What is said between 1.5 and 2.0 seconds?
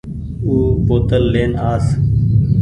آس